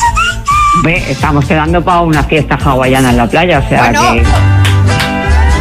[0.83, 4.22] Ve, estamos quedando para una fiesta hawaiana en la playa, o sea que...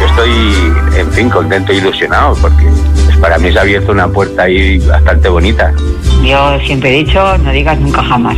[0.00, 2.66] yo estoy, en fin, contento e ilusionado porque
[3.04, 5.72] pues, para mí se ha abierto una puerta ahí bastante bonita.
[6.22, 8.36] Yo siempre he dicho, no digas nunca jamás,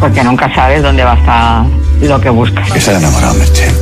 [0.00, 1.64] porque nunca sabes dónde va a estar
[2.00, 2.70] lo que buscas.
[2.70, 3.34] Que se ha enamorado,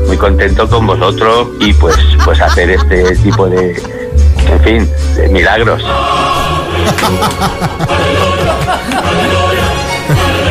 [0.07, 3.73] Muy contento con vosotros y pues, pues hacer este tipo de,
[4.51, 5.83] en fin, de milagros.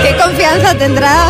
[0.01, 1.27] ¿Qué confianza tendrá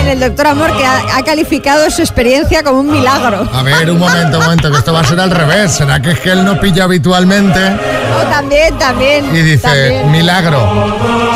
[0.00, 3.48] en el doctor Amor que ha, ha calificado su experiencia como un milagro?
[3.52, 5.72] A ver, un momento, un momento, que esto va a ser al revés.
[5.72, 9.24] ¿Será que es que él no pilla habitualmente Oh, también, también.
[9.34, 10.10] y dice, también.
[10.10, 10.60] milagro?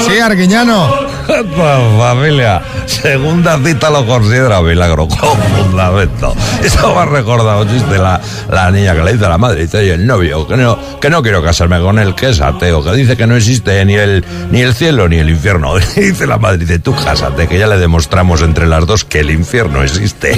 [0.07, 1.14] Sí, Arguiñano.
[1.55, 5.19] Pues, familia, segunda cita lo considera milagro, con
[5.57, 6.35] fundamento.
[6.63, 9.93] Eso me ha recordado chiste la, la niña que le dice a la madre, dice,
[9.93, 13.17] el novio, que no, que no quiero casarme con él, que es ateo, que dice
[13.17, 15.75] que no existe ni el, ni el cielo ni el infierno.
[15.97, 19.31] Dice la madre, dice, tú cásate, que ya le demostramos entre las dos que el
[19.31, 20.37] infierno existe.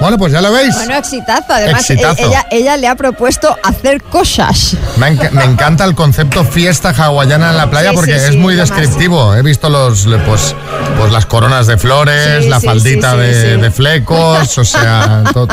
[0.00, 0.74] Bueno, pues ya lo veis.
[0.74, 1.52] Bueno, exitazo.
[1.52, 2.22] Además, Exitazo.
[2.22, 4.76] e- Ella, ella le ha propuesto hacer cosas.
[4.96, 8.36] Me, me encanta el concepto fiesta hawaiana en la playa Sí, porque sí, es sí,
[8.38, 9.34] muy descriptivo.
[9.34, 10.54] He visto los, pues,
[10.98, 15.48] pues las coronas de flores, la faldita de, de flecos, o sea, todo,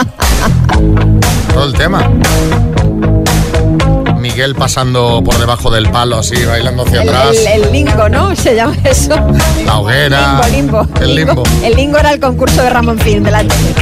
[1.54, 2.10] todo el tema.
[4.32, 7.36] Miguel pasando por debajo del palo así, bailando hacia El, atrás.
[7.38, 8.34] el- el lingo, ¿no?
[8.36, 9.14] Se llama eso.
[9.66, 10.42] La hoguera.
[10.50, 11.00] Limbo, limbo.
[11.02, 11.44] El limbo.
[11.64, 13.76] El lingo era el concurso de Ramón Film de la tele.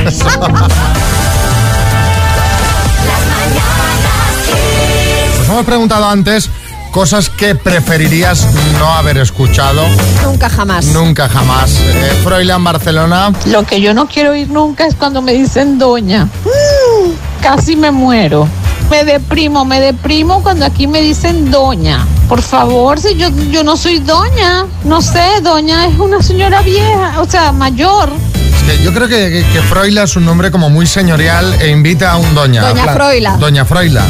[5.40, 6.50] Nos hemos preguntado antes
[6.92, 8.48] cosas que preferirías
[8.80, 9.84] no haber escuchado.
[10.24, 10.86] Nunca jamás.
[10.88, 11.72] Nunca jamás.
[11.80, 13.32] Eh, Froilán Barcelona.
[13.46, 16.26] Lo que yo no quiero oír nunca es cuando me dicen doña.
[16.26, 17.10] Mm,
[17.42, 18.48] Casi me muero.
[18.90, 22.06] Me deprimo, me deprimo cuando aquí me dicen doña.
[22.28, 24.66] Por favor, si yo, yo no soy doña.
[24.84, 28.10] No sé, doña es una señora vieja, o sea, mayor.
[28.36, 31.70] Es que yo creo que, que, que Froila es un nombre como muy señorial e
[31.70, 32.62] invita a un doña.
[32.62, 33.38] Doña Froila.
[33.38, 34.04] Doña Froila.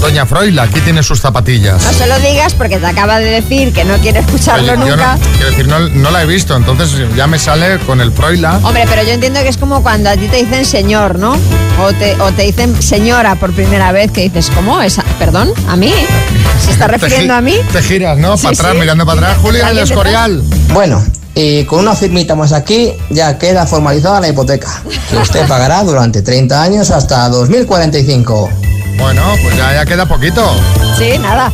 [0.00, 1.82] Doña Froila, aquí tiene sus zapatillas.
[1.82, 5.16] No se lo digas porque te acaba de decir que no quiere escucharlo Oye, nunca.
[5.16, 8.60] no, quiero decir, no, no la he visto, entonces ya me sale con el Froila.
[8.62, 11.36] Hombre, pero yo entiendo que es como cuando a ti te dicen señor, ¿no?
[11.80, 14.82] O te, o te dicen señora por primera vez, que dices, ¿cómo?
[14.82, 15.92] ¿Es, perdón, ¿a mí?
[16.62, 17.56] ¿Se está refiriendo a mí?
[17.72, 18.36] Te giras, ¿no?
[18.36, 18.78] Sí, para atrás, sí.
[18.80, 19.38] mirando para atrás.
[19.44, 19.90] ¿Alguien detrás?
[19.90, 20.42] Escorial.
[20.72, 21.02] Bueno,
[21.34, 26.22] y con una firmita más aquí ya queda formalizada la hipoteca, que usted pagará durante
[26.22, 28.50] 30 años hasta 2045.
[28.96, 30.54] Bueno, pues ya, ya queda poquito.
[30.96, 31.52] Sí, nada.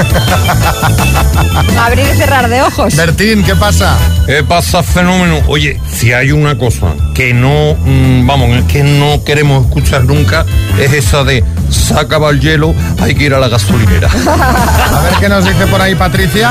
[1.80, 2.96] Abrir y cerrar de ojos.
[2.96, 3.96] Bertín, ¿qué pasa?
[4.26, 5.40] ¿Qué pasa, fenómeno?
[5.48, 10.46] Oye, si hay una cosa que no, mm, vamos, que no queremos escuchar nunca,
[10.78, 14.08] es esa de se acaba el hielo, hay que ir a la gasolinera.
[14.26, 16.50] A ver qué nos dice por ahí Patricia.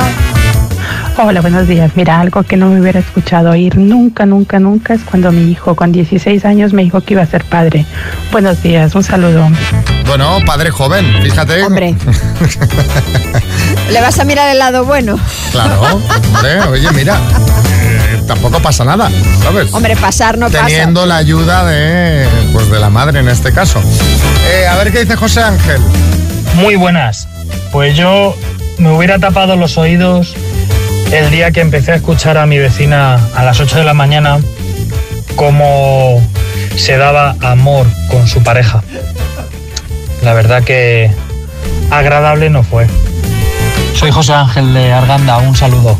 [1.22, 1.92] Hola, buenos días.
[1.96, 5.76] Mira, algo que no me hubiera escuchado oír nunca, nunca, nunca es cuando mi hijo
[5.76, 7.86] con 16 años me dijo que iba a ser padre.
[8.32, 9.50] Buenos días, un saludo.
[10.10, 11.62] Bueno, padre joven, fíjate.
[11.62, 11.96] Hombre.
[13.92, 15.20] ¿Le vas a mirar el lado bueno?
[15.52, 17.20] Claro, hombre, oye, mira,
[17.80, 19.12] eh, tampoco pasa nada,
[19.44, 19.72] ¿sabes?
[19.72, 20.66] Hombre, pasar no pasa.
[20.66, 23.84] Teniendo la ayuda de, pues de la madre en este caso.
[24.52, 25.80] Eh, a ver qué dice José Ángel.
[26.56, 27.28] Muy buenas.
[27.72, 28.36] Pues yo
[28.80, 30.34] me hubiera tapado los oídos
[31.12, 34.40] el día que empecé a escuchar a mi vecina a las 8 de la mañana
[35.36, 36.20] cómo
[36.76, 38.82] se daba amor con su pareja.
[40.24, 41.10] La verdad que
[41.92, 42.88] agradable no fue.
[43.96, 45.98] Soy José Ángel de Arganda, un saludo.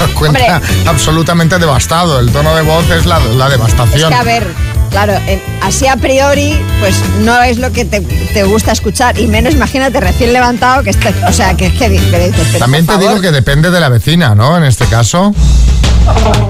[0.00, 2.20] Nos cuenta absolutamente devastado.
[2.20, 4.08] El tono de voz es la, la Es devastación.
[4.10, 4.46] que, a ver,
[4.90, 5.14] claro,
[5.62, 9.18] así a priori, pues no es lo que te, te gusta escuchar.
[9.18, 12.86] Y menos, imagínate, recién levantado, que esté, o sea, que, que, que dices, pero, También
[12.86, 14.56] te digo que depende de la vecina, ¿no?
[14.56, 15.32] En este caso.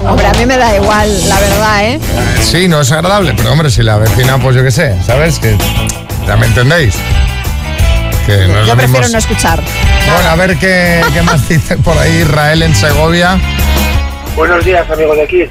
[0.07, 2.01] Hombre, a mí me da igual, la verdad, ¿eh?
[2.41, 5.39] Sí, no es agradable, pero hombre, si la vecina, pues yo qué sé, ¿sabes?
[5.41, 5.57] Que
[6.29, 6.95] ya me entendéis.
[8.27, 9.63] Que no es Yo prefiero no escuchar.
[10.13, 13.39] Bueno, a ver qué, qué más dice por ahí Israel en Segovia.
[14.37, 15.45] Buenos días, amigos de aquí.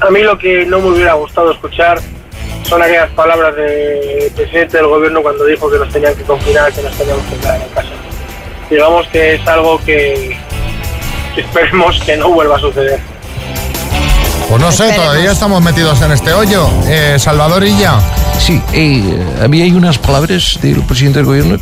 [0.00, 2.00] A mí lo que no me hubiera gustado escuchar
[2.62, 6.82] son aquellas palabras del presidente del gobierno cuando dijo que nos tenían que confinar, que
[6.82, 7.90] nos teníamos que quedar en casa.
[8.70, 10.38] Digamos que es algo que,
[11.34, 13.00] que esperemos que no vuelva a suceder.
[14.50, 16.68] Pues no sé, todavía estamos metidos en este hoyo.
[16.88, 18.00] Eh, Salvador Illa.
[18.44, 21.56] Sí, eh, a mí hay unas palabras del presidente del gobierno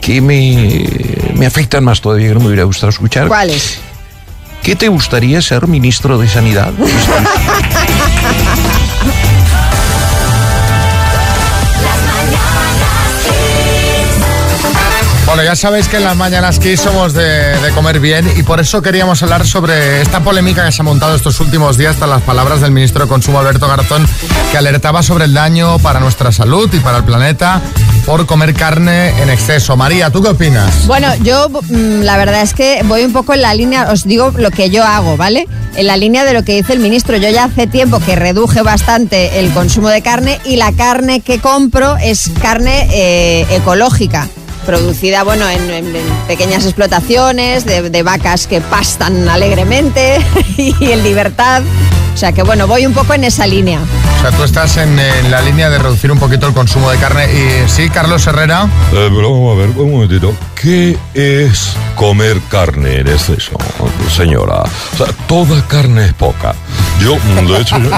[0.00, 0.88] que me,
[1.34, 3.28] me afectan más todavía, que no me hubiera gustado escuchar.
[3.28, 3.78] ¿Cuáles?
[4.60, 6.72] ¿Qué te gustaría ser ministro de Sanidad?
[15.26, 18.60] Bueno, ya sabéis que en las mañanas que somos de, de comer bien y por
[18.60, 22.22] eso queríamos hablar sobre esta polémica que se ha montado estos últimos días tras las
[22.22, 24.06] palabras del ministro de Consumo Alberto Garzón
[24.52, 27.60] que alertaba sobre el daño para nuestra salud y para el planeta
[28.06, 29.76] por comer carne en exceso.
[29.76, 30.86] María, ¿tú qué opinas?
[30.86, 34.32] Bueno, yo mm, la verdad es que voy un poco en la línea, os digo
[34.36, 35.48] lo que yo hago, ¿vale?
[35.74, 37.16] En la línea de lo que dice el ministro.
[37.16, 41.40] Yo ya hace tiempo que reduje bastante el consumo de carne y la carne que
[41.40, 44.28] compro es carne eh, ecológica.
[44.66, 50.18] Producida, bueno, en, en- en pequeñas explotaciones, de, de vacas que pastan alegremente
[50.58, 51.62] y en libertad.
[52.14, 53.78] O sea que, bueno, voy un poco en esa línea.
[53.78, 56.96] O sea, tú estás en, en la línea de reducir un poquito el consumo de
[56.96, 58.64] carne y sí, Carlos Herrera.
[58.92, 60.34] Eh, pero vamos a ver, un momentito.
[60.54, 63.58] ¿Qué es comer carne en exceso,
[64.10, 64.62] señora?
[64.94, 66.54] O sea, toda carne es poca.
[67.00, 67.90] Yo, de hecho, yo,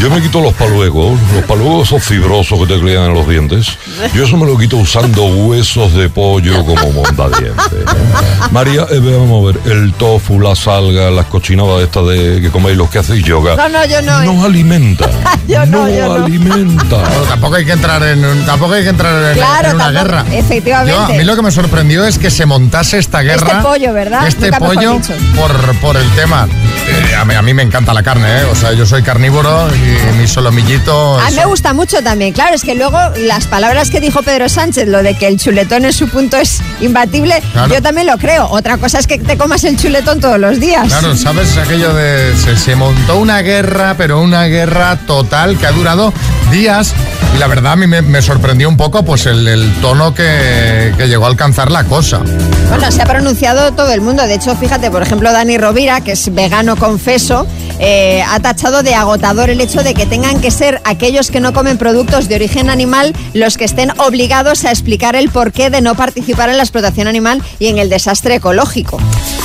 [0.00, 3.66] yo me quito los paluegos, los paluegos esos fibrosos que te crían en los dientes.
[4.14, 7.54] Yo eso me lo quito usando huesos de pollo como mondadientes.
[7.84, 8.48] ¿no?
[8.52, 12.76] María, eh, vamos a ver, el tofu, la salga, las cochinadas estas de que coméis
[12.78, 13.54] los que hacéis yoga.
[13.56, 14.22] No, no, yo no.
[14.22, 14.26] ¿eh?
[14.26, 15.06] Nos alimenta.
[15.46, 16.24] Yo no, yo no.
[16.24, 16.96] alimenta.
[16.96, 20.04] No, tampoco hay que entrar en, tampoco hay que entrar en, Claro, en una tampoco-
[20.04, 20.24] guerra.
[20.32, 20.92] efectivamente.
[20.98, 23.46] Yo, a mí lo que me sorprendió es que se montase esta guerra.
[23.46, 24.26] Este pollo, ¿verdad?
[24.26, 24.98] Este Nunca pollo
[25.36, 26.48] por, por el tema.
[26.88, 28.43] Eh, a, mí, a mí me encanta la carne, ¿eh?
[28.50, 31.18] O sea, yo soy carnívoro y mi solomillito.
[31.18, 32.32] A mí me gusta mucho también.
[32.32, 35.84] Claro, es que luego las palabras que dijo Pedro Sánchez, lo de que el chuletón
[35.84, 37.74] en su punto es imbatible, Claro.
[37.74, 38.46] yo también lo creo.
[38.48, 40.86] Otra cosa es que te comas el chuletón todos los días.
[40.88, 42.34] Claro, ¿sabes aquello de...
[42.36, 46.12] Se, se montó una guerra, pero una guerra total que ha durado
[46.50, 46.92] días
[47.34, 50.94] y la verdad a mí me, me sorprendió un poco pues el, el tono que,
[50.96, 52.20] que llegó a alcanzar la cosa.
[52.68, 54.22] Bueno, se ha pronunciado todo el mundo.
[54.26, 57.46] De hecho, fíjate, por ejemplo, Dani Rovira, que es vegano confeso,
[57.80, 61.52] eh, ha tachado de agotador el hecho de que tengan que ser aquellos que no
[61.52, 65.94] comen productos de origen animal los que estén obligados a explicar el porqué de no
[65.94, 68.98] participar en la explotación animal y en el desastre ecológico.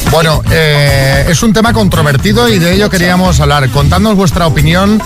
[0.10, 3.69] Bueno, eh, es un tema controvertido y de ello queríamos hablar.
[3.69, 4.99] Contadnos vuestra opinión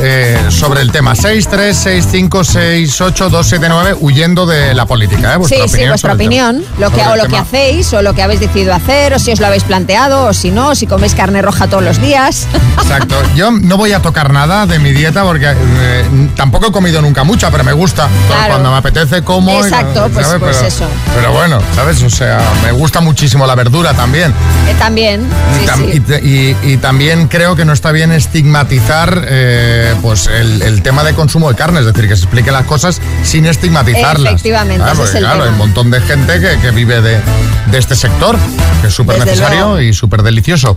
[0.00, 1.14] eh, sobre el tema.
[1.14, 5.34] 636568279, huyendo de la política.
[5.34, 5.38] ¿eh?
[5.38, 8.40] Vuestra sí, sí, vuestra opinión, lo que, o lo que hacéis, o lo que habéis
[8.40, 11.68] decidido hacer, o si os lo habéis planteado, o si no, si coméis carne roja
[11.68, 12.46] todos los días.
[12.78, 13.16] Exacto.
[13.34, 16.04] Yo no voy a tocar nada de mi dieta porque eh,
[16.36, 18.08] tampoco he comido nunca mucha, pero me gusta.
[18.28, 18.46] Claro.
[18.52, 19.52] Cuando me apetece como.
[19.52, 20.86] y- Exacto, pues- pues pero, eso.
[21.16, 22.00] Pero bueno, ¿sabes?
[22.02, 24.30] O sea, me gusta muchísimo la verdura también.
[24.68, 25.22] Eh, también,
[25.56, 26.02] Y, sí, tam- sí.
[26.22, 31.02] y y- y también creo que no está bien estigmatizar eh, pues el, el tema
[31.04, 34.32] de consumo de carne, es decir, que se expliquen las cosas sin estigmatizarlas.
[34.34, 35.44] Efectivamente, Ah, ese es el claro, tema.
[35.46, 37.18] hay un montón de gente que, que vive de,
[37.66, 38.36] de este sector,
[38.80, 39.80] que es súper necesario luego.
[39.80, 40.76] y súper delicioso.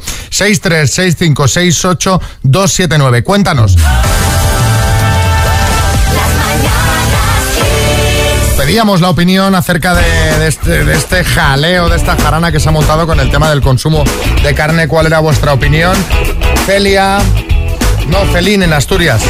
[2.43, 3.23] 636568279.
[3.23, 3.75] Cuéntanos.
[8.57, 9.95] Pedíamos la opinión acerca
[10.45, 13.61] este, de este jaleo, de esta jarana que se ha montado con el tema del
[13.61, 14.03] consumo
[14.43, 14.87] de carne.
[14.87, 15.95] ¿Cuál era vuestra opinión?
[16.65, 17.19] Celia,
[18.09, 19.21] no, Felín en Asturias.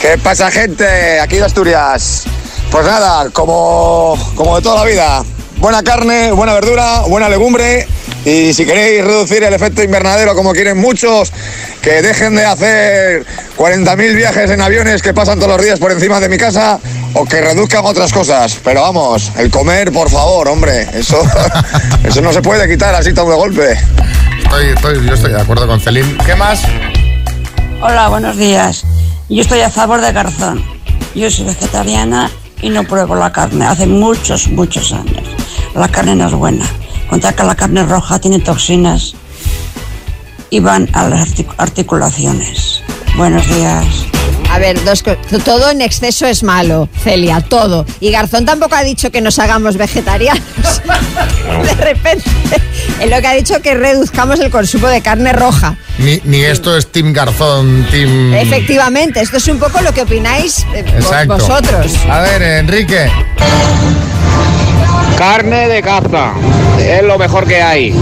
[0.00, 1.20] ¿Qué pasa, gente?
[1.20, 2.24] Aquí de Asturias.
[2.70, 5.24] Pues nada, como, como de toda la vida.
[5.58, 7.86] Buena carne, buena verdura, buena legumbre.
[8.24, 11.32] Y si queréis reducir el efecto invernadero como quieren muchos,
[11.82, 16.20] que dejen de hacer 40.000 viajes en aviones que pasan todos los días por encima
[16.20, 16.78] de mi casa
[17.14, 18.58] o que reduzcan otras cosas.
[18.62, 21.20] Pero vamos, el comer, por favor, hombre, eso,
[22.04, 23.72] eso no se puede quitar así tan de golpe.
[24.44, 26.16] Estoy, estoy- yo estoy de acuerdo con Celín.
[26.24, 26.62] ¿Qué más?
[27.80, 28.84] Hola, buenos días.
[29.28, 30.64] Yo estoy a favor de Garzón.
[31.16, 32.30] Yo soy vegetariana
[32.60, 33.66] y no pruebo la carne.
[33.66, 35.24] Hace muchos, muchos años.
[35.74, 36.64] La carne no es buena.
[37.12, 39.12] Contar que la carne roja tiene toxinas
[40.48, 42.80] y van a las artic- articulaciones.
[43.18, 43.84] Buenos días.
[44.50, 45.04] A ver, dos
[45.44, 47.84] todo en exceso es malo, Celia, todo.
[48.00, 50.42] Y Garzón tampoco ha dicho que nos hagamos vegetarianos.
[51.64, 52.30] De repente,
[53.02, 55.76] él lo que ha dicho que reduzcamos el consumo de carne roja.
[55.98, 58.32] Ni, ni esto es Team Garzón, Team...
[58.32, 60.82] Efectivamente, esto es un poco lo que opináis eh,
[61.26, 61.92] vosotros.
[62.08, 63.10] A ver, Enrique.
[65.22, 66.32] Carne de caza,
[66.80, 67.94] es lo mejor que hay.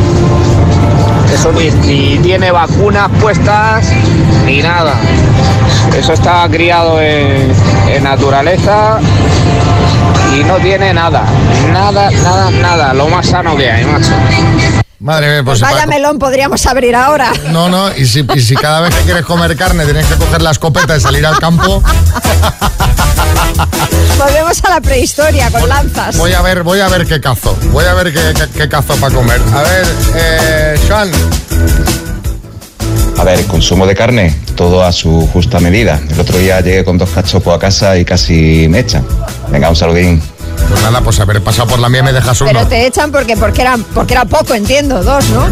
[1.31, 3.93] Eso ni, tiene vacunas puestas
[4.47, 4.95] ni nada.
[5.95, 7.53] Eso está criado en,
[7.91, 9.01] en naturaleza
[10.35, 11.27] y no tiene nada.
[11.71, 12.95] Nada, nada, nada.
[12.95, 14.15] Lo más sano que hay, macho.
[15.01, 15.61] Madre mía, pues...
[15.61, 17.33] Vaya para- melón podríamos abrir ahora.
[17.51, 20.43] No, no, y si, y si cada vez que quieres comer carne tienes que coger
[20.43, 21.83] la escopeta y salir al campo,
[24.19, 26.17] Volvemos a la prehistoria con lanzas.
[26.19, 27.57] voy a ver, voy a ver qué cazo.
[27.73, 29.41] Voy a ver qué, qué- qué cazo para comer.
[29.55, 31.11] A ver, eh, Sean.
[33.19, 36.01] A ver, consumo de carne, todo a su justa medida.
[36.11, 39.07] El otro día llegué con dos cachopos a casa y casi me echan.
[39.51, 40.23] Venga, un saludín.
[40.71, 42.51] Pues nada, pues haber pasado por la mía me dejas uno.
[42.53, 45.47] Pero te echan porque, porque, era, porque era poco, entiendo, dos, ¿no?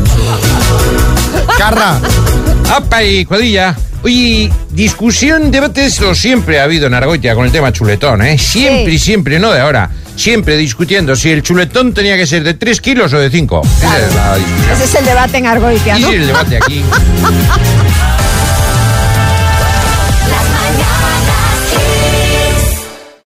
[1.59, 1.99] Carra.
[2.75, 3.75] ¡Apa y cuadrilla!
[4.05, 8.39] Oye, discusión, debate, eso siempre ha habido en Argolla con el tema chuletón, ¿eh?
[8.39, 9.91] Siempre y siempre, no de ahora.
[10.15, 13.63] Siempre discutiendo si el chuletón tenía que ser de 3 kilos o de 5.
[13.79, 14.73] Esa es la discusión.
[14.73, 16.09] Ese es el debate en Argoitia, Y ¿no?
[16.09, 16.83] sí, el debate aquí.